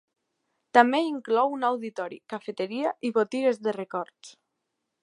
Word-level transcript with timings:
També 0.77 1.01
inclou 1.09 1.53
un 1.57 1.67
auditori, 1.69 2.19
cafeteria 2.35 2.95
i 3.11 3.13
botigues 3.21 3.63
de 3.69 3.79
records. 3.79 4.35